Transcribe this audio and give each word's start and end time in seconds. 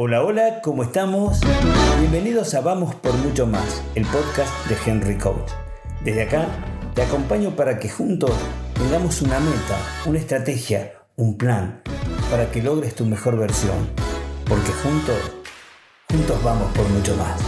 Hola, 0.00 0.22
hola, 0.22 0.60
¿cómo 0.62 0.84
estamos? 0.84 1.40
Bienvenidos 1.98 2.54
a 2.54 2.60
Vamos 2.60 2.94
por 2.94 3.12
Mucho 3.14 3.48
Más, 3.48 3.82
el 3.96 4.06
podcast 4.06 4.68
de 4.68 4.76
Henry 4.86 5.18
Coach. 5.18 5.50
Desde 6.04 6.22
acá 6.22 6.46
te 6.94 7.02
acompaño 7.02 7.56
para 7.56 7.80
que 7.80 7.88
juntos 7.88 8.30
tengamos 8.74 9.20
una 9.22 9.40
meta, 9.40 9.76
una 10.06 10.20
estrategia, 10.20 10.92
un 11.16 11.36
plan, 11.36 11.82
para 12.30 12.48
que 12.48 12.62
logres 12.62 12.94
tu 12.94 13.06
mejor 13.06 13.36
versión. 13.36 13.88
Porque 14.48 14.70
juntos, 14.84 15.16
juntos 16.08 16.44
vamos 16.44 16.72
por 16.76 16.88
mucho 16.90 17.16
más. 17.16 17.40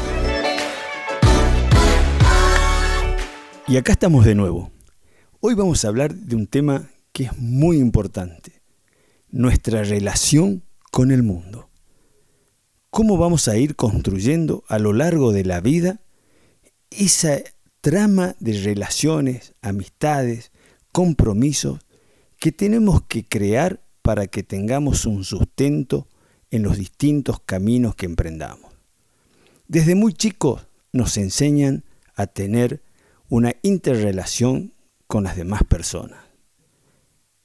Y 3.69 3.77
acá 3.77 3.93
estamos 3.93 4.25
de 4.25 4.35
nuevo. 4.35 4.73
Hoy 5.39 5.55
vamos 5.55 5.85
a 5.85 5.89
hablar 5.89 6.13
de 6.13 6.35
un 6.35 6.49
tema 6.49 6.91
que 7.13 7.27
es 7.27 7.39
muy 7.39 7.77
importante, 7.77 8.61
nuestra 9.29 9.85
relación 9.85 10.65
con 10.91 11.13
el 11.13 11.23
mundo. 11.23 11.70
¿Cómo 12.91 13.17
vamos 13.17 13.47
a 13.47 13.57
ir 13.57 13.77
construyendo 13.77 14.65
a 14.67 14.81
lo 14.81 14.93
largo 14.93 15.33
de 15.33 15.45
la 15.45 15.61
vida 15.61 16.01
esa 16.91 17.39
trama 17.81 18.35
de 18.41 18.61
relaciones, 18.61 19.55
amistades, 19.63 20.51
compromisos 20.91 21.79
que 22.41 22.51
tenemos 22.51 23.03
que 23.03 23.25
crear 23.25 23.81
para 24.03 24.27
que 24.27 24.43
tengamos 24.43 25.07
un 25.07 25.23
sustento 25.23 26.09
en 26.51 26.65
los 26.65 26.79
distintos 26.79 27.39
caminos 27.39 27.95
que 27.95 28.07
emprendamos? 28.07 28.73
Desde 29.69 29.95
muy 29.95 30.13
chicos 30.13 30.67
nos 30.93 31.17
enseñan 31.17 31.85
a 32.17 32.27
tener 32.27 32.83
una 33.29 33.55
interrelación 33.63 34.75
con 35.07 35.23
las 35.23 35.37
demás 35.37 35.63
personas. 35.63 36.19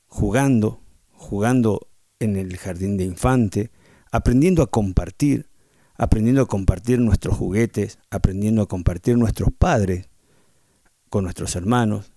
Jugando, 0.07 0.81
jugando 1.11 1.87
en 2.19 2.35
el 2.35 2.57
jardín 2.57 2.97
de 2.97 3.03
infante, 3.03 3.69
aprendiendo 4.15 4.63
a 4.63 4.67
compartir, 4.67 5.49
aprendiendo 5.95 6.41
a 6.41 6.47
compartir 6.47 6.99
nuestros 6.99 7.35
juguetes, 7.37 7.99
aprendiendo 8.09 8.61
a 8.61 8.65
compartir 8.65 9.17
nuestros 9.17 9.49
padres 9.51 10.07
con 11.09 11.25
nuestros 11.25 11.53
hermanos. 11.57 12.13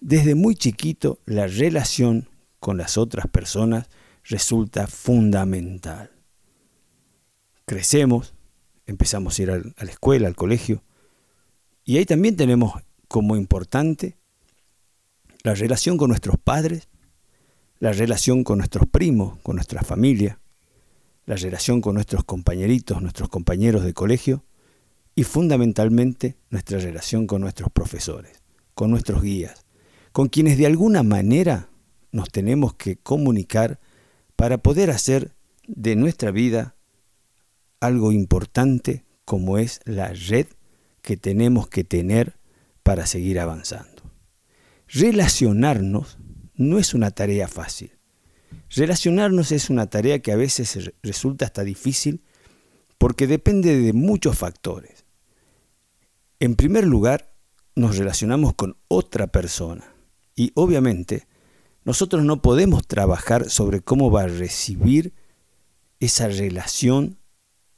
Desde 0.00 0.34
muy 0.34 0.56
chiquito 0.56 1.20
la 1.26 1.46
relación 1.46 2.28
con 2.58 2.78
las 2.78 2.98
otras 2.98 3.28
personas 3.28 3.88
resulta 4.24 4.88
fundamental. 4.88 6.10
Crecemos, 7.64 8.34
empezamos 8.86 9.38
a 9.38 9.42
ir 9.42 9.50
a 9.52 9.84
la 9.84 9.90
escuela, 9.90 10.26
al 10.26 10.34
colegio, 10.34 10.82
y 11.84 11.98
ahí 11.98 12.06
también 12.06 12.34
tenemos 12.34 12.72
como 13.06 13.36
importante 13.36 14.16
la 15.44 15.54
relación 15.54 15.96
con 15.96 16.08
nuestros 16.08 16.38
padres, 16.38 16.88
la 17.78 17.92
relación 17.92 18.42
con 18.42 18.58
nuestros 18.58 18.88
primos, 18.88 19.38
con 19.44 19.54
nuestra 19.54 19.82
familia, 19.82 20.39
la 21.26 21.36
relación 21.36 21.80
con 21.80 21.94
nuestros 21.94 22.24
compañeritos, 22.24 23.02
nuestros 23.02 23.28
compañeros 23.28 23.84
de 23.84 23.94
colegio 23.94 24.44
y 25.14 25.24
fundamentalmente 25.24 26.36
nuestra 26.50 26.78
relación 26.78 27.26
con 27.26 27.40
nuestros 27.40 27.70
profesores, 27.70 28.42
con 28.74 28.90
nuestros 28.90 29.22
guías, 29.22 29.64
con 30.12 30.28
quienes 30.28 30.58
de 30.58 30.66
alguna 30.66 31.02
manera 31.02 31.68
nos 32.12 32.30
tenemos 32.30 32.74
que 32.74 32.96
comunicar 32.96 33.80
para 34.36 34.58
poder 34.58 34.90
hacer 34.90 35.34
de 35.66 35.96
nuestra 35.96 36.30
vida 36.30 36.74
algo 37.80 38.12
importante 38.12 39.04
como 39.24 39.58
es 39.58 39.80
la 39.84 40.12
red 40.12 40.46
que 41.02 41.16
tenemos 41.16 41.68
que 41.68 41.84
tener 41.84 42.38
para 42.82 43.06
seguir 43.06 43.38
avanzando. 43.38 44.02
Relacionarnos 44.88 46.18
no 46.54 46.78
es 46.78 46.94
una 46.94 47.10
tarea 47.10 47.46
fácil. 47.46 47.99
Relacionarnos 48.70 49.52
es 49.52 49.70
una 49.70 49.88
tarea 49.88 50.20
que 50.20 50.32
a 50.32 50.36
veces 50.36 50.92
resulta 51.02 51.44
hasta 51.44 51.64
difícil 51.64 52.22
porque 52.98 53.26
depende 53.26 53.78
de 53.78 53.92
muchos 53.92 54.38
factores. 54.38 55.04
En 56.38 56.54
primer 56.54 56.86
lugar, 56.86 57.32
nos 57.74 57.96
relacionamos 57.96 58.54
con 58.54 58.76
otra 58.88 59.28
persona 59.28 59.94
y 60.34 60.52
obviamente 60.54 61.26
nosotros 61.84 62.24
no 62.24 62.42
podemos 62.42 62.86
trabajar 62.86 63.50
sobre 63.50 63.80
cómo 63.80 64.10
va 64.10 64.22
a 64.22 64.28
recibir 64.28 65.14
esa 65.98 66.28
relación 66.28 67.18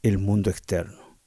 el 0.01 0.17
mundo 0.17 0.49
externo. 0.49 1.17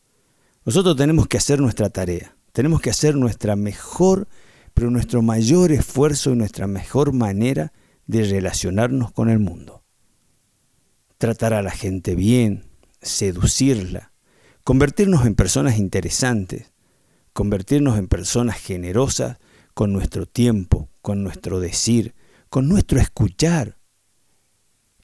Nosotros 0.64 0.96
tenemos 0.96 1.26
que 1.26 1.38
hacer 1.38 1.60
nuestra 1.60 1.90
tarea. 1.90 2.36
Tenemos 2.52 2.80
que 2.80 2.90
hacer 2.90 3.16
nuestra 3.16 3.56
mejor, 3.56 4.28
pero 4.74 4.90
nuestro 4.90 5.22
mayor 5.22 5.72
esfuerzo 5.72 6.32
y 6.32 6.36
nuestra 6.36 6.66
mejor 6.66 7.12
manera 7.12 7.72
de 8.06 8.24
relacionarnos 8.24 9.12
con 9.12 9.28
el 9.28 9.38
mundo. 9.38 9.84
Tratar 11.18 11.54
a 11.54 11.62
la 11.62 11.70
gente 11.70 12.14
bien, 12.14 12.64
seducirla, 13.00 14.12
convertirnos 14.64 15.26
en 15.26 15.34
personas 15.34 15.78
interesantes, 15.78 16.72
convertirnos 17.32 17.98
en 17.98 18.08
personas 18.08 18.56
generosas 18.58 19.38
con 19.74 19.92
nuestro 19.92 20.26
tiempo, 20.26 20.88
con 21.02 21.22
nuestro 21.22 21.60
decir, 21.60 22.14
con 22.48 22.68
nuestro 22.68 23.00
escuchar. 23.00 23.78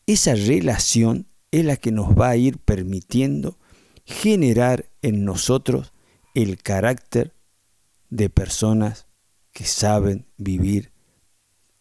Esa 0.07 0.35
relación 0.35 1.29
es 1.51 1.65
la 1.65 1.77
que 1.77 1.93
nos 1.93 2.19
va 2.19 2.31
a 2.31 2.37
ir 2.37 2.59
permitiendo 2.59 3.59
generar 4.05 4.91
en 5.03 5.25
nosotros 5.25 5.93
el 6.35 6.57
carácter 6.63 7.35
de 8.11 8.31
personas 8.31 9.07
que 9.53 9.65
saben 9.65 10.27
vivir 10.39 10.92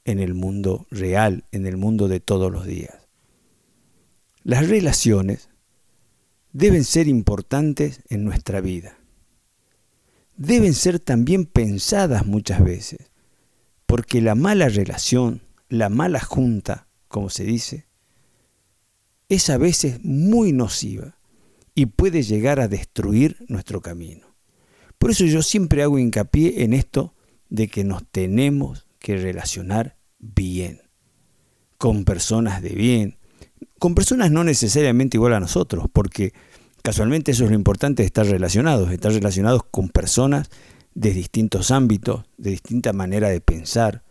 en 0.06 0.20
el 0.20 0.34
mundo 0.34 0.88
real, 0.90 1.46
en 1.52 1.66
el 1.66 1.78
mundo 1.78 2.08
de 2.08 2.20
todos 2.20 2.52
los 2.52 2.66
días. 2.66 3.08
Las 4.44 4.68
relaciones 4.68 5.50
deben 6.54 6.84
ser 6.84 7.08
importantes 7.08 8.02
en 8.10 8.24
nuestra 8.24 8.62
vida. 8.62 8.98
Deben 10.36 10.74
ser 10.74 11.00
también 11.00 11.46
pensadas 11.46 12.26
muchas 12.26 12.64
veces, 12.64 13.12
porque 13.86 14.22
la 14.22 14.36
mala 14.36 14.70
relación, 14.70 15.44
la 15.70 15.90
mala 15.90 16.20
junta, 16.20 16.88
como 17.08 17.30
se 17.30 17.44
dice, 17.44 17.86
es 19.30 19.50
a 19.50 19.58
veces 19.58 20.00
muy 20.04 20.52
nociva 20.52 21.18
y 21.76 21.86
puede 21.86 22.24
llegar 22.24 22.60
a 22.60 22.68
destruir 22.68 23.46
nuestro 23.48 23.82
camino. 23.82 24.36
Por 24.98 25.12
eso 25.12 25.26
yo 25.26 25.42
siempre 25.42 25.84
hago 25.84 26.00
hincapié 26.00 26.64
en 26.64 26.74
esto 26.74 27.16
de 27.50 27.68
que 27.68 27.84
nos 27.84 28.04
tenemos 28.12 28.88
que 29.02 29.18
relacionar 29.18 29.98
bien, 30.20 30.82
con 31.78 32.06
personas 32.06 32.62
de 32.62 32.70
bien, 32.70 33.18
con 33.80 33.96
personas 33.96 34.32
no 34.32 34.44
necesariamente 34.44 35.18
igual 35.18 35.34
a 35.34 35.40
nosotros, 35.40 35.88
porque 35.92 36.34
casualmente 36.84 37.32
eso 37.32 37.44
es 37.44 37.50
lo 37.50 37.56
importante 37.56 38.04
de 38.04 38.08
estar 38.08 38.28
relacionados, 38.28 38.92
estar 38.92 39.12
relacionados 39.12 39.64
con 39.70 39.90
personas 39.90 40.50
de 40.94 41.12
distintos 41.12 41.72
ámbitos, 41.72 42.24
de 42.38 42.52
distinta 42.52 42.94
manera 42.94 43.30
de 43.30 43.42
pensar. 43.42 44.04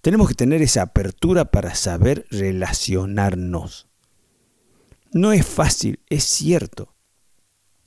Tenemos 0.00 0.28
que 0.28 0.34
tener 0.34 0.62
esa 0.62 0.82
apertura 0.82 1.44
para 1.50 1.74
saber 1.74 2.26
relacionarnos. 2.30 3.88
No 5.12 5.32
es 5.32 5.46
fácil, 5.46 6.00
es 6.08 6.24
cierto. 6.24 6.94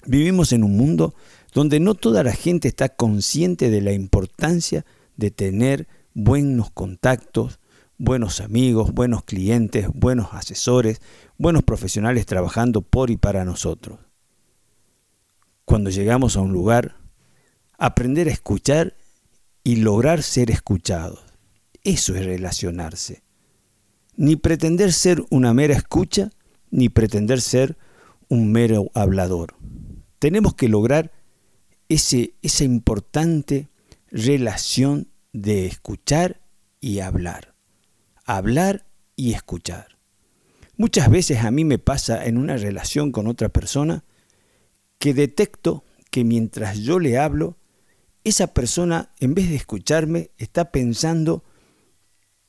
Vivimos 0.06 0.54
en 0.54 0.64
un 0.64 0.78
mundo 0.78 1.16
donde 1.54 1.80
no 1.80 1.96
toda 1.96 2.24
la 2.24 2.34
gente 2.34 2.68
está 2.68 2.90
consciente 2.90 3.72
de 3.72 3.82
la 3.82 3.92
importancia 3.92 4.86
de 5.16 5.32
tener 5.32 5.88
buenos 6.18 6.72
contactos, 6.72 7.60
buenos 8.00 8.42
amigos, 8.42 8.92
buenos 8.92 9.24
clientes, 9.24 9.88
buenos 9.94 10.30
asesores, 10.32 11.00
buenos 11.38 11.62
profesionales 11.62 12.26
trabajando 12.26 12.82
por 12.82 13.12
y 13.12 13.18
para 13.18 13.46
nosotros. 13.46 14.00
Cuando 15.64 15.92
llegamos 15.92 16.36
a 16.36 16.42
un 16.42 16.52
lugar, 16.52 16.96
aprender 17.78 18.30
a 18.30 18.32
escuchar 18.32 18.96
y 19.64 19.76
lograr 19.76 20.24
ser 20.24 20.50
escuchados. 20.50 21.20
Eso 21.84 22.16
es 22.16 22.26
relacionarse. 22.26 23.22
Ni 24.16 24.38
pretender 24.38 24.94
ser 24.94 25.24
una 25.30 25.54
mera 25.54 25.76
escucha, 25.76 26.32
ni 26.72 26.90
pretender 26.90 27.42
ser 27.42 27.78
un 28.28 28.52
mero 28.52 28.90
hablador. 28.96 29.54
Tenemos 30.18 30.56
que 30.56 30.68
lograr 30.68 31.12
ese, 31.90 32.34
esa 32.42 32.64
importante 32.64 33.70
relación 34.10 35.10
de 35.42 35.68
escuchar 35.68 36.42
y 36.82 37.00
hablar. 37.00 37.54
Hablar 38.26 38.88
y 39.16 39.34
escuchar. 39.34 39.98
Muchas 40.76 41.10
veces 41.10 41.44
a 41.44 41.52
mí 41.52 41.64
me 41.64 41.78
pasa 41.78 42.26
en 42.26 42.38
una 42.38 42.58
relación 42.58 43.12
con 43.12 43.28
otra 43.28 43.50
persona 43.50 44.04
que 44.98 45.14
detecto 45.14 45.84
que 46.10 46.24
mientras 46.24 46.80
yo 46.80 47.00
le 47.00 47.18
hablo, 47.20 47.58
esa 48.24 48.48
persona 48.54 49.12
en 49.20 49.36
vez 49.36 49.50
de 49.50 49.56
escucharme 49.56 50.32
está 50.38 50.72
pensando 50.72 51.44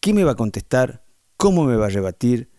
qué 0.01 0.15
me 0.15 0.25
va 0.25 0.33
a 0.33 0.37
contestar, 0.37 1.05
cómo 1.37 1.65
me 1.65 1.77
va 1.77 1.87
a 1.87 1.91
rebatir, 1.91 2.51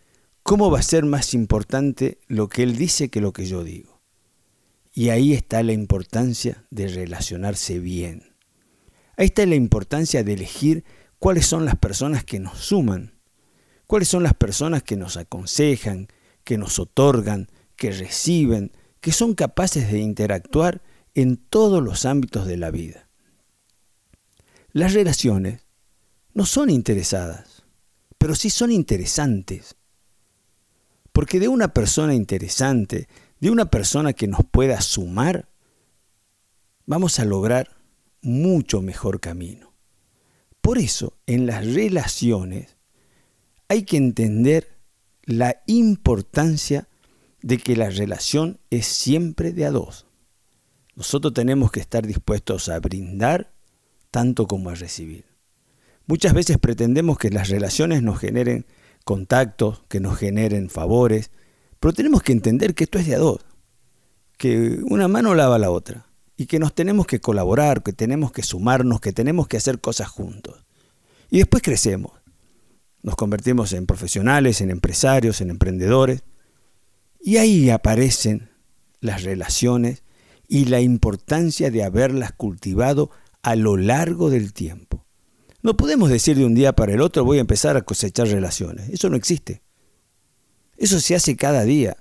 cómo 0.43 0.69
va 0.69 0.79
a 0.79 0.83
ser 0.83 1.05
más 1.05 1.33
importante 1.33 2.19
lo 2.27 2.49
que 2.49 2.63
él 2.63 2.77
dice 2.77 3.09
que 3.09 3.21
lo 3.21 3.33
que 3.33 3.45
yo 3.45 3.63
digo. 3.63 3.99
Y 4.93 5.09
ahí 5.09 5.33
está 5.33 5.63
la 5.63 5.73
importancia 5.73 6.65
de 6.69 6.87
relacionarse 6.87 7.79
bien. 7.79 8.28
Ahí 9.19 9.25
está 9.25 9.45
la 9.45 9.55
importancia 9.55 10.23
de 10.23 10.31
elegir 10.31 10.85
cuáles 11.17 11.45
son 11.45 11.65
las 11.65 11.75
personas 11.75 12.23
que 12.23 12.39
nos 12.39 12.57
suman, 12.57 13.19
cuáles 13.85 14.07
son 14.07 14.23
las 14.23 14.33
personas 14.33 14.81
que 14.81 14.95
nos 14.95 15.17
aconsejan, 15.17 16.07
que 16.45 16.57
nos 16.57 16.79
otorgan, 16.79 17.49
que 17.75 17.91
reciben, 17.91 18.71
que 19.01 19.11
son 19.11 19.33
capaces 19.33 19.91
de 19.91 19.99
interactuar 19.99 20.81
en 21.15 21.35
todos 21.35 21.83
los 21.83 22.05
ámbitos 22.05 22.47
de 22.47 22.55
la 22.55 22.71
vida. 22.71 23.09
Las 24.71 24.93
relaciones 24.93 25.65
no 26.33 26.45
son 26.45 26.69
interesadas, 26.69 27.65
pero 28.17 28.35
sí 28.35 28.49
son 28.49 28.71
interesantes. 28.71 29.75
Porque 31.11 31.41
de 31.41 31.49
una 31.49 31.73
persona 31.73 32.15
interesante, 32.15 33.09
de 33.41 33.51
una 33.51 33.65
persona 33.65 34.13
que 34.13 34.29
nos 34.29 34.45
pueda 34.49 34.79
sumar, 34.79 35.49
vamos 36.85 37.19
a 37.19 37.25
lograr 37.25 37.78
mucho 38.21 38.81
mejor 38.81 39.19
camino. 39.19 39.73
Por 40.61 40.77
eso, 40.77 41.17
en 41.25 41.45
las 41.45 41.65
relaciones 41.73 42.77
hay 43.67 43.83
que 43.83 43.97
entender 43.97 44.79
la 45.23 45.61
importancia 45.67 46.87
de 47.41 47.57
que 47.57 47.75
la 47.75 47.89
relación 47.89 48.59
es 48.69 48.85
siempre 48.87 49.53
de 49.53 49.65
a 49.65 49.71
dos. 49.71 50.05
Nosotros 50.95 51.33
tenemos 51.33 51.71
que 51.71 51.79
estar 51.79 52.05
dispuestos 52.05 52.67
a 52.67 52.79
brindar 52.79 53.53
tanto 54.11 54.47
como 54.47 54.69
a 54.69 54.75
recibir. 54.75 55.25
Muchas 56.07 56.33
veces 56.33 56.57
pretendemos 56.57 57.17
que 57.17 57.29
las 57.29 57.49
relaciones 57.49 58.01
nos 58.01 58.19
generen 58.19 58.65
contactos, 59.05 59.83
que 59.87 59.99
nos 59.99 60.17
generen 60.17 60.69
favores, 60.69 61.31
pero 61.79 61.93
tenemos 61.93 62.23
que 62.23 62.33
entender 62.33 62.73
que 62.73 62.83
esto 62.83 62.99
es 62.99 63.07
de 63.07 63.15
a 63.15 63.19
dos, 63.19 63.45
que 64.37 64.79
una 64.89 65.07
mano 65.07 65.35
lava 65.35 65.57
la 65.59 65.71
otra 65.71 66.08
y 66.39 66.45
que 66.45 66.57
nos 66.57 66.73
tenemos 66.73 67.05
que 67.05 67.19
colaborar, 67.19 67.83
que 67.83 67.91
tenemos 67.91 68.31
que 68.31 68.43
sumarnos, 68.43 69.01
que 69.01 69.11
tenemos 69.11 69.49
que 69.49 69.57
hacer 69.57 69.81
cosas 69.81 70.07
juntos. 70.07 70.63
Y 71.29 71.39
después 71.39 71.61
crecemos. 71.61 72.13
Nos 73.03 73.17
convertimos 73.17 73.73
en 73.73 73.85
profesionales, 73.85 74.61
en 74.61 74.69
empresarios, 74.71 75.41
en 75.41 75.49
emprendedores. 75.49 76.23
Y 77.19 77.35
ahí 77.35 77.69
aparecen 77.69 78.51
las 79.01 79.23
relaciones 79.23 80.03
y 80.47 80.63
la 80.63 80.79
importancia 80.79 81.71
de 81.71 81.83
haberlas 81.83 82.31
cultivado 82.31 83.11
a 83.41 83.57
lo 83.57 83.75
largo 83.75 84.29
del 84.29 84.53
tiempo. 84.53 85.05
No 85.61 85.75
podemos 85.75 86.09
decir 86.09 86.37
de 86.37 86.45
un 86.45 86.55
día 86.55 86.71
para 86.73 86.93
el 86.93 87.01
otro 87.01 87.25
voy 87.25 87.39
a 87.39 87.41
empezar 87.41 87.75
a 87.75 87.81
cosechar 87.81 88.29
relaciones. 88.29 88.87
Eso 88.87 89.09
no 89.09 89.17
existe. 89.17 89.61
Eso 90.77 91.01
se 91.01 91.15
hace 91.15 91.35
cada 91.35 91.65
día. 91.65 91.97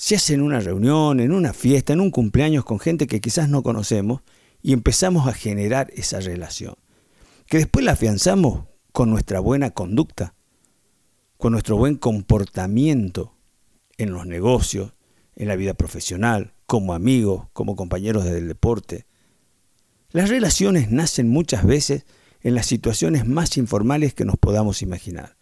Se 0.00 0.16
hace 0.16 0.32
en 0.32 0.40
una 0.40 0.60
reunión, 0.60 1.20
en 1.20 1.30
una 1.30 1.52
fiesta, 1.52 1.92
en 1.92 2.00
un 2.00 2.10
cumpleaños 2.10 2.64
con 2.64 2.80
gente 2.80 3.06
que 3.06 3.20
quizás 3.20 3.50
no 3.50 3.62
conocemos 3.62 4.22
y 4.62 4.72
empezamos 4.72 5.28
a 5.28 5.34
generar 5.34 5.90
esa 5.94 6.20
relación. 6.20 6.74
Que 7.44 7.58
después 7.58 7.84
la 7.84 7.92
afianzamos 7.92 8.64
con 8.92 9.10
nuestra 9.10 9.40
buena 9.40 9.72
conducta, 9.72 10.32
con 11.36 11.52
nuestro 11.52 11.76
buen 11.76 11.96
comportamiento 11.96 13.34
en 13.98 14.14
los 14.14 14.24
negocios, 14.24 14.94
en 15.36 15.48
la 15.48 15.56
vida 15.56 15.74
profesional, 15.74 16.54
como 16.64 16.94
amigos, 16.94 17.48
como 17.52 17.76
compañeros 17.76 18.24
del 18.24 18.48
deporte. 18.48 19.04
Las 20.12 20.30
relaciones 20.30 20.90
nacen 20.90 21.28
muchas 21.28 21.66
veces 21.66 22.06
en 22.40 22.54
las 22.54 22.64
situaciones 22.64 23.28
más 23.28 23.58
informales 23.58 24.14
que 24.14 24.24
nos 24.24 24.38
podamos 24.38 24.80
imaginar. 24.80 25.36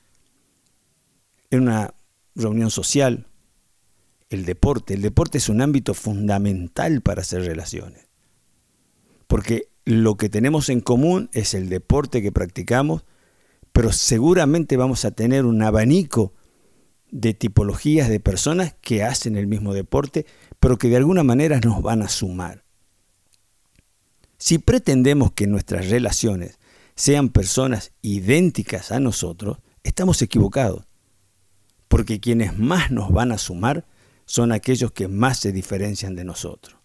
En 1.48 1.60
una 1.60 1.94
reunión 2.34 2.72
social, 2.72 3.28
el 4.30 4.44
deporte. 4.44 4.94
El 4.94 5.02
deporte 5.02 5.38
es 5.38 5.48
un 5.48 5.60
ámbito 5.60 5.94
fundamental 5.94 7.00
para 7.00 7.22
hacer 7.22 7.42
relaciones. 7.42 8.06
Porque 9.26 9.68
lo 9.84 10.16
que 10.16 10.28
tenemos 10.28 10.68
en 10.68 10.80
común 10.80 11.30
es 11.32 11.54
el 11.54 11.68
deporte 11.68 12.22
que 12.22 12.32
practicamos, 12.32 13.04
pero 13.72 13.92
seguramente 13.92 14.76
vamos 14.76 15.04
a 15.04 15.10
tener 15.10 15.46
un 15.46 15.62
abanico 15.62 16.34
de 17.10 17.32
tipologías 17.32 18.08
de 18.08 18.20
personas 18.20 18.74
que 18.80 19.02
hacen 19.02 19.36
el 19.36 19.46
mismo 19.46 19.72
deporte, 19.72 20.26
pero 20.60 20.76
que 20.76 20.88
de 20.88 20.96
alguna 20.96 21.22
manera 21.22 21.60
nos 21.60 21.82
van 21.82 22.02
a 22.02 22.08
sumar. 22.08 22.64
Si 24.36 24.58
pretendemos 24.58 25.32
que 25.32 25.46
nuestras 25.46 25.88
relaciones 25.88 26.58
sean 26.94 27.28
personas 27.28 27.92
idénticas 28.02 28.92
a 28.92 29.00
nosotros, 29.00 29.58
estamos 29.84 30.20
equivocados, 30.22 30.84
porque 31.88 32.20
quienes 32.20 32.58
más 32.58 32.90
nos 32.90 33.10
van 33.10 33.32
a 33.32 33.38
sumar 33.38 33.86
son 34.28 34.52
aquellos 34.52 34.92
que 34.92 35.08
más 35.08 35.38
se 35.38 35.52
diferencian 35.52 36.14
de 36.14 36.22
nosotros, 36.22 36.76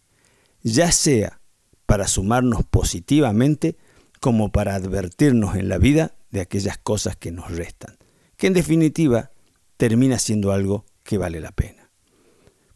ya 0.62 0.94
sea 0.94 1.42
para 1.86 2.08
sumarnos 2.08 2.64
positivamente 2.64 3.76
como 4.22 4.54
para 4.54 4.76
advertirnos 4.76 5.58
en 5.58 5.68
la 5.68 5.78
vida 5.78 6.16
de 6.32 6.40
aquellas 6.40 6.78
cosas 6.78 7.18
que 7.18 7.34
nos 7.34 7.52
restan, 7.52 7.98
que 8.38 8.48
en 8.48 8.54
definitiva 8.54 9.32
termina 9.76 10.20
siendo 10.20 10.54
algo 10.54 10.86
que 11.04 11.18
vale 11.18 11.42
la 11.42 11.52
pena. 11.52 11.92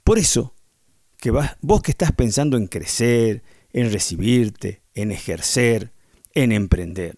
Por 0.04 0.20
eso, 0.20 0.54
que 1.16 1.32
vos 1.32 1.82
que 1.82 1.92
estás 1.92 2.12
pensando 2.12 2.58
en 2.58 2.68
crecer, 2.68 3.44
en 3.72 3.90
recibirte, 3.94 4.82
en 4.94 5.14
ejercer, 5.14 5.94
en 6.34 6.52
emprender, 6.52 7.18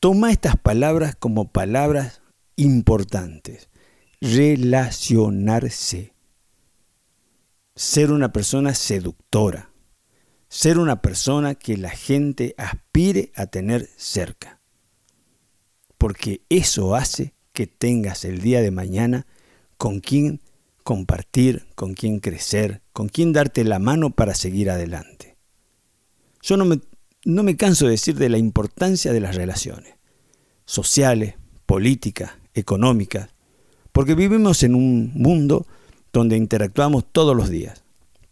toma 0.00 0.32
estas 0.32 0.56
palabras 0.56 1.16
como 1.16 1.52
palabras 1.52 2.22
importantes. 2.56 3.68
Relacionarse. 4.22 6.13
Ser 7.76 8.12
una 8.12 8.32
persona 8.32 8.74
seductora. 8.74 9.70
Ser 10.48 10.78
una 10.78 11.02
persona 11.02 11.54
que 11.56 11.76
la 11.76 11.90
gente 11.90 12.54
aspire 12.56 13.32
a 13.34 13.46
tener 13.46 13.88
cerca. 13.96 14.60
Porque 15.98 16.42
eso 16.48 16.94
hace 16.94 17.34
que 17.52 17.66
tengas 17.66 18.24
el 18.24 18.40
día 18.40 18.62
de 18.62 18.70
mañana 18.70 19.26
con 19.76 20.00
quien 20.00 20.40
compartir, 20.84 21.66
con 21.74 21.94
quien 21.94 22.20
crecer, 22.20 22.82
con 22.92 23.08
quien 23.08 23.32
darte 23.32 23.64
la 23.64 23.78
mano 23.78 24.10
para 24.10 24.34
seguir 24.34 24.70
adelante. 24.70 25.36
Yo 26.42 26.56
no 26.56 26.64
me, 26.64 26.80
no 27.24 27.42
me 27.42 27.56
canso 27.56 27.86
de 27.86 27.92
decir 27.92 28.16
de 28.16 28.28
la 28.28 28.38
importancia 28.38 29.12
de 29.12 29.20
las 29.20 29.34
relaciones 29.34 29.94
sociales, 30.66 31.34
políticas, 31.66 32.32
económicas, 32.54 33.30
porque 33.92 34.14
vivimos 34.14 34.62
en 34.62 34.74
un 34.74 35.12
mundo 35.14 35.66
donde 36.14 36.36
interactuamos 36.36 37.04
todos 37.10 37.36
los 37.36 37.50
días. 37.50 37.82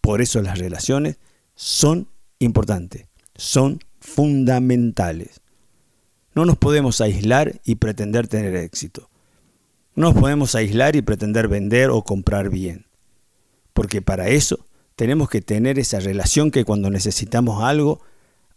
Por 0.00 0.22
eso 0.22 0.40
las 0.40 0.58
relaciones 0.58 1.18
son 1.56 2.08
importantes, 2.38 3.06
son 3.34 3.80
fundamentales. 4.00 5.40
No 6.34 6.46
nos 6.46 6.56
podemos 6.56 7.00
aislar 7.00 7.60
y 7.64 7.74
pretender 7.74 8.28
tener 8.28 8.54
éxito. 8.56 9.10
No 9.94 10.12
nos 10.12 10.14
podemos 10.14 10.54
aislar 10.54 10.96
y 10.96 11.02
pretender 11.02 11.48
vender 11.48 11.90
o 11.90 12.02
comprar 12.02 12.48
bien. 12.50 12.86
Porque 13.74 14.00
para 14.00 14.28
eso 14.28 14.64
tenemos 14.94 15.28
que 15.28 15.42
tener 15.42 15.78
esa 15.78 15.98
relación 15.98 16.52
que 16.52 16.64
cuando 16.64 16.88
necesitamos 16.88 17.64
algo, 17.64 18.00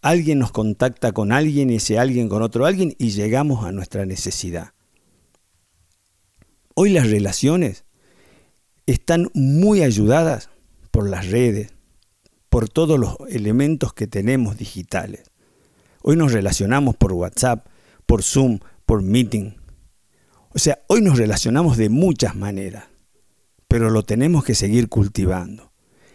alguien 0.02 0.38
nos 0.38 0.52
contacta 0.52 1.14
con 1.14 1.32
alguien 1.32 1.72
y 1.72 1.78
ese 1.78 1.98
alguien 1.98 2.30
con 2.30 2.44
otro 2.44 2.68
alguien 2.68 2.96
y 3.00 3.10
llegamos 3.10 3.66
a 3.66 3.72
nuestra 3.72 4.06
necesidad. 4.06 4.74
Hoy 6.76 6.92
las 6.92 7.10
relaciones 7.10 7.85
están 8.86 9.30
muy 9.34 9.84
ayudadas 9.84 10.50
por 10.92 11.10
las 11.10 11.30
redes, 11.30 11.74
por 12.50 12.70
todos 12.70 13.00
los 13.00 13.18
elementos 13.30 13.94
que 13.94 14.08
tenemos 14.08 14.58
digitales. 14.58 15.24
Hoy 16.02 16.16
nos 16.16 16.32
relacionamos 16.32 16.96
por 16.96 17.14
WhatsApp, 17.14 17.68
por 18.06 18.24
Zoom, 18.24 18.60
por 18.86 19.02
Meeting, 19.02 19.56
o 20.56 20.58
sea, 20.58 20.80
hoy 20.88 21.02
nos 21.02 21.18
relacionamos 21.18 21.76
de 21.76 21.90
muchas 21.90 22.34
maneras, 22.34 22.86
pero 23.68 23.90
lo 23.90 24.04
tenemos 24.04 24.46
que 24.46 24.56
seguir 24.56 24.88
cultivando. 24.88 25.74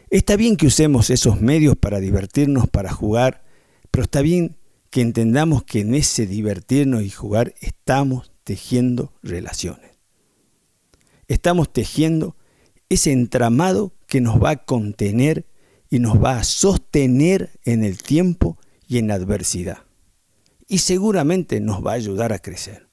Está 0.09 0.35
bien 0.37 0.57
que 0.57 0.67
usemos 0.67 1.11
esos 1.11 1.43
medios 1.43 1.77
para 1.77 2.01
divertirnos, 2.01 2.67
para 2.67 2.91
jugar, 2.91 3.45
pero 3.91 4.05
está 4.05 4.23
bien 4.23 4.57
que 4.89 5.03
entendamos 5.03 5.65
que 5.65 5.81
en 5.81 5.95
ese 5.95 6.27
divertirnos 6.27 7.03
y 7.03 7.11
jugar 7.11 7.55
estamos 7.61 8.33
tejiendo 8.43 9.13
relaciones. 9.23 9.91
Estamos 11.29 11.71
tejiendo 11.71 12.35
ese 12.91 13.13
entramado 13.13 13.95
que 14.07 14.21
nos 14.21 14.43
va 14.43 14.51
a 14.51 14.65
contener 14.65 15.47
y 15.89 16.01
nos 16.01 16.23
va 16.23 16.39
a 16.39 16.45
sostener 16.45 17.51
en 17.65 17.85
el 17.85 18.03
tiempo 18.03 18.59
y 18.87 18.99
en 18.99 19.11
adversidad. 19.11 19.85
Y 20.67 20.79
seguramente 20.79 21.61
nos 21.61 21.85
va 21.85 21.93
a 21.93 21.95
ayudar 21.95 22.33
a 22.33 22.39
crecer. 22.39 22.89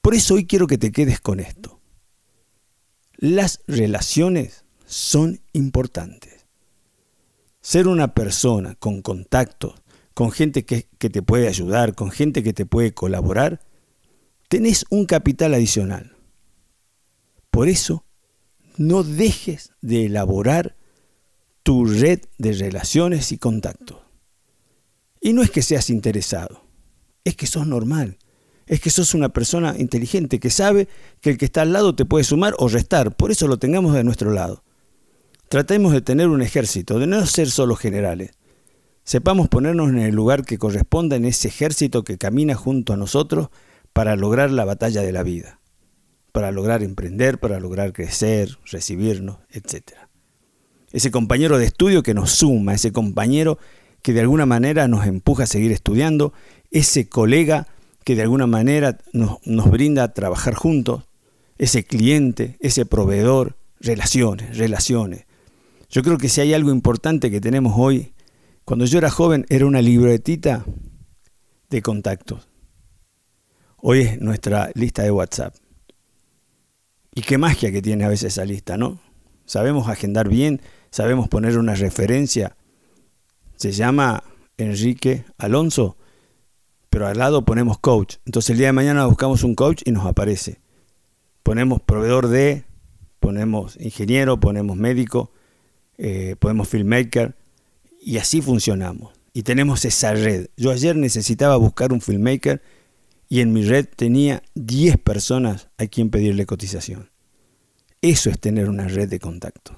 Por 0.00 0.14
eso 0.14 0.34
hoy 0.34 0.46
quiero 0.46 0.66
que 0.66 0.78
te 0.78 0.92
quedes 0.92 1.20
con 1.20 1.40
esto. 1.40 1.80
Las 3.16 3.60
relaciones 3.66 4.64
son 4.86 5.40
importantes. 5.52 6.46
Ser 7.60 7.88
una 7.88 8.14
persona 8.14 8.76
con 8.76 9.02
contactos, 9.02 9.74
con 10.14 10.30
gente 10.30 10.64
que, 10.64 10.82
te 10.82 11.22
puede 11.22 11.48
ayudar, 11.48 11.94
con 11.94 12.10
gente 12.10 12.42
que 12.42 12.52
te 12.52 12.66
puede 12.66 12.94
colaborar, 12.94 13.60
tenés 14.48 14.84
un 14.90 15.06
capital 15.06 15.54
adicional. 15.54 16.16
Por 17.50 17.68
eso, 17.68 18.04
no 18.78 19.02
dejes 19.02 19.72
de 19.80 20.06
elaborar 20.06 20.76
tu 21.62 21.84
red 21.84 22.20
de 22.38 22.52
relaciones 22.52 23.32
y 23.32 23.38
contactos. 23.38 23.98
Y 25.20 25.32
no 25.32 25.42
es 25.42 25.50
que 25.50 25.62
seas 25.62 25.90
interesado, 25.90 26.64
es 27.24 27.36
que 27.36 27.46
sos 27.46 27.66
normal 27.66 28.18
es 28.68 28.80
que 28.80 28.90
sos 28.90 29.14
una 29.14 29.30
persona 29.30 29.74
inteligente 29.78 30.38
que 30.38 30.50
sabe 30.50 30.88
que 31.20 31.30
el 31.30 31.38
que 31.38 31.46
está 31.46 31.62
al 31.62 31.72
lado 31.72 31.94
te 31.94 32.04
puede 32.04 32.24
sumar 32.24 32.54
o 32.58 32.68
restar. 32.68 33.16
Por 33.16 33.30
eso 33.30 33.48
lo 33.48 33.58
tengamos 33.58 33.94
de 33.94 34.04
nuestro 34.04 34.30
lado. 34.30 34.62
Tratemos 35.48 35.92
de 35.92 36.02
tener 36.02 36.28
un 36.28 36.42
ejército, 36.42 36.98
de 36.98 37.06
no 37.06 37.24
ser 37.26 37.50
solo 37.50 37.74
generales. 37.74 38.32
Sepamos 39.04 39.48
ponernos 39.48 39.88
en 39.88 39.98
el 39.98 40.14
lugar 40.14 40.44
que 40.44 40.58
corresponda 40.58 41.16
en 41.16 41.24
ese 41.24 41.48
ejército 41.48 42.04
que 42.04 42.18
camina 42.18 42.54
junto 42.54 42.92
a 42.92 42.98
nosotros 42.98 43.48
para 43.94 44.16
lograr 44.16 44.50
la 44.50 44.66
batalla 44.66 45.00
de 45.00 45.12
la 45.12 45.22
vida, 45.22 45.57
para 46.32 46.52
lograr 46.52 46.82
emprender, 46.82 47.38
para 47.38 47.60
lograr 47.60 47.92
crecer, 47.92 48.58
recibirnos, 48.70 49.38
etc. 49.50 49.92
Ese 50.92 51.10
compañero 51.10 51.58
de 51.58 51.66
estudio 51.66 52.02
que 52.02 52.14
nos 52.14 52.30
suma, 52.30 52.74
ese 52.74 52.92
compañero 52.92 53.58
que 54.02 54.12
de 54.12 54.20
alguna 54.20 54.46
manera 54.46 54.88
nos 54.88 55.06
empuja 55.06 55.44
a 55.44 55.46
seguir 55.46 55.72
estudiando, 55.72 56.32
ese 56.70 57.08
colega 57.08 57.66
que 58.04 58.16
de 58.16 58.22
alguna 58.22 58.46
manera 58.46 58.98
nos, 59.12 59.38
brinda 59.70 60.02
a 60.02 60.14
trabajar 60.14 60.54
juntos, 60.54 61.04
ese 61.58 61.84
cliente, 61.84 62.56
ese 62.60 62.86
proveedor, 62.86 63.58
relaciones, 63.80 64.56
relaciones. 64.56 65.26
Yo 65.90 66.02
creo 66.02 66.18
que 66.18 66.28
si 66.28 66.40
hay 66.40 66.54
algo 66.54 66.70
importante 66.70 67.30
que 67.30 67.40
tenemos 67.40 67.74
hoy, 67.76 68.14
cuando 68.64 68.84
yo 68.84 68.98
era 68.98 69.10
joven 69.10 69.44
era 69.48 69.66
una 69.66 69.82
libretita 69.82 70.64
de 71.68 71.82
contactos. 71.82 72.48
Hoy 73.76 74.00
es 74.00 74.20
nuestra 74.20 74.70
lista 74.74 75.02
de 75.02 75.10
WhatsApp. 75.10 75.54
Y 77.18 77.22
qué 77.22 77.36
magia 77.36 77.72
que 77.72 77.82
tiene 77.82 78.04
a 78.04 78.08
veces 78.08 78.34
esa 78.34 78.44
lista, 78.44 78.76
¿no? 78.76 79.00
Sabemos 79.44 79.88
agendar 79.88 80.28
bien, 80.28 80.62
sabemos 80.92 81.26
poner 81.26 81.58
una 81.58 81.74
referencia. 81.74 82.56
Se 83.56 83.72
llama 83.72 84.22
Enrique 84.56 85.24
Alonso, 85.36 85.96
pero 86.90 87.08
al 87.08 87.18
lado 87.18 87.44
ponemos 87.44 87.80
coach. 87.80 88.18
Entonces 88.24 88.50
el 88.50 88.58
día 88.58 88.68
de 88.68 88.72
mañana 88.72 89.04
buscamos 89.06 89.42
un 89.42 89.56
coach 89.56 89.82
y 89.84 89.90
nos 89.90 90.06
aparece 90.06 90.60
ponemos 91.42 91.82
proveedor 91.82 92.28
de, 92.28 92.64
ponemos 93.18 93.76
ingeniero, 93.80 94.38
ponemos 94.38 94.76
médico, 94.76 95.32
eh, 95.96 96.36
ponemos 96.38 96.68
filmmaker 96.68 97.34
y 98.00 98.18
así 98.18 98.42
funcionamos. 98.42 99.12
Y 99.32 99.42
tenemos 99.42 99.84
esa 99.84 100.12
red. 100.12 100.50
Yo 100.56 100.70
ayer 100.70 100.94
necesitaba 100.94 101.56
buscar 101.56 101.92
un 101.92 102.00
filmmaker 102.00 102.62
y 103.28 103.40
en 103.40 103.52
mi 103.52 103.64
red 103.64 103.86
tenía 103.94 104.42
10 104.54 104.98
personas 104.98 105.68
a 105.76 105.86
quien 105.86 106.10
pedirle 106.10 106.46
cotización. 106.46 107.10
Eso 108.00 108.30
es 108.30 108.38
tener 108.38 108.68
una 108.68 108.88
red 108.88 109.08
de 109.08 109.18
contacto. 109.18 109.76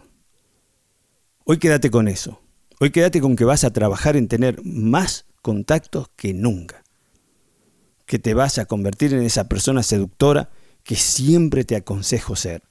Hoy 1.45 1.59
quédate 1.59 1.91
con 1.91 2.07
eso. 2.07 2.41
Hoy 2.79 2.91
quédate 2.91 3.21
con 3.21 3.35
que 3.35 3.45
vas 3.45 3.65
a 3.65 3.73
trabajar 3.73 4.17
en 4.17 4.29
tener 4.29 4.65
más 4.65 5.27
contactos 5.43 6.09
que 6.17 6.33
nunca. 6.33 6.85
Que 8.07 8.19
te 8.19 8.35
vas 8.35 8.59
a 8.59 8.67
convertir 8.67 9.15
en 9.15 9.23
esa 9.23 9.49
persona 9.49 9.83
seductora 9.83 10.51
que 10.83 10.97
siempre 10.97 11.65
te 11.65 11.77
aconsejo 11.77 12.37
ser. 12.37 12.63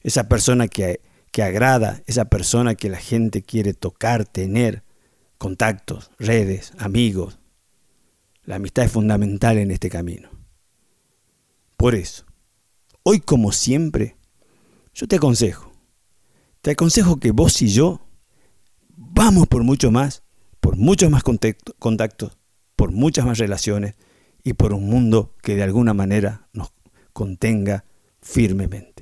Esa 0.00 0.28
persona 0.28 0.68
que, 0.68 1.00
que 1.30 1.42
agrada, 1.42 2.02
esa 2.06 2.26
persona 2.26 2.74
que 2.74 2.88
la 2.88 2.98
gente 2.98 3.42
quiere 3.42 3.74
tocar, 3.74 4.24
tener, 4.24 4.82
contactos, 5.38 6.10
redes, 6.18 6.72
amigos. 6.78 7.38
La 8.44 8.56
amistad 8.56 8.84
es 8.84 8.92
fundamental 8.92 9.58
en 9.58 9.70
este 9.70 9.88
camino. 9.88 10.28
Por 11.76 11.94
eso, 11.94 12.24
hoy 13.02 13.20
como 13.20 13.52
siempre, 13.52 14.16
yo 14.94 15.08
te 15.08 15.16
aconsejo, 15.16 15.72
te 16.60 16.72
aconsejo 16.72 17.18
que 17.18 17.30
vos 17.30 17.60
y 17.62 17.68
yo 17.68 18.06
vamos 18.96 19.48
por 19.48 19.64
mucho 19.64 19.90
más, 19.90 20.22
por 20.60 20.76
muchos 20.76 21.10
más 21.10 21.22
contactos, 21.22 22.38
por 22.76 22.92
muchas 22.92 23.26
más 23.26 23.38
relaciones 23.38 23.96
y 24.42 24.52
por 24.52 24.72
un 24.72 24.88
mundo 24.88 25.34
que 25.42 25.56
de 25.56 25.62
alguna 25.62 25.94
manera 25.94 26.48
nos 26.52 26.72
contenga 27.12 27.84
firmemente. 28.20 28.93